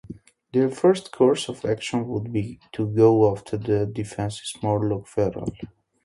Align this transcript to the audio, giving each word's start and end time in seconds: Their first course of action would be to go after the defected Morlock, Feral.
Their 0.51 0.71
first 0.71 1.11
course 1.11 1.47
of 1.47 1.63
action 1.63 2.07
would 2.07 2.33
be 2.33 2.59
to 2.71 2.87
go 2.87 3.31
after 3.31 3.55
the 3.55 3.85
defected 3.85 4.63
Morlock, 4.63 5.05
Feral. 5.05 5.53